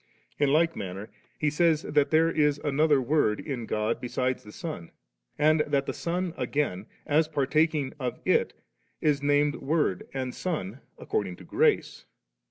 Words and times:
In 0.39 0.51
like 0.51 0.75
manner, 0.75 1.11
he 1.37 1.49
sa3rs, 1.49 1.93
that 1.93 2.09
there 2.09 2.31
is 2.31 2.57
another 2.63 2.99
Word 2.99 3.39
in 3.39 3.67
God 3.67 4.01
besides 4.01 4.41
the 4.43 4.51
Son, 4.51 4.89
and 5.37 5.59
that 5.67 5.85
the 5.85 5.93
Son 5.93 6.33
again, 6.37 6.87
as 7.05 7.27
partaking 7.27 7.93
of 7.99 8.19
it, 8.25 8.55
b 8.99 9.15
named 9.21 9.57
Word 9.57 10.07
and 10.11 10.33
Son 10.33 10.79
according 10.97 11.35
to 11.35 11.43
grace. 11.43 12.07